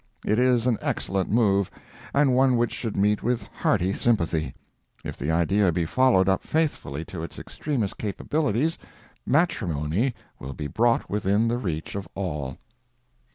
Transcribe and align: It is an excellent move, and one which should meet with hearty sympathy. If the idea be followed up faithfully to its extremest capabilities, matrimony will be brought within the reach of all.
It 0.25 0.39
is 0.39 0.65
an 0.65 0.79
excellent 0.81 1.29
move, 1.29 1.69
and 2.11 2.33
one 2.33 2.57
which 2.57 2.71
should 2.73 2.97
meet 2.97 3.21
with 3.21 3.43
hearty 3.53 3.93
sympathy. 3.93 4.55
If 5.03 5.15
the 5.15 5.29
idea 5.29 5.71
be 5.71 5.85
followed 5.85 6.27
up 6.27 6.41
faithfully 6.41 7.05
to 7.05 7.21
its 7.21 7.37
extremest 7.37 7.99
capabilities, 7.99 8.79
matrimony 9.27 10.15
will 10.39 10.53
be 10.53 10.65
brought 10.65 11.07
within 11.07 11.47
the 11.49 11.59
reach 11.59 11.93
of 11.93 12.07
all. 12.15 12.57